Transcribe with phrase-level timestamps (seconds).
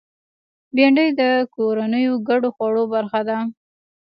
[0.75, 1.21] بېنډۍ د
[1.55, 3.37] کورنیو ګډو خوړو برخه ده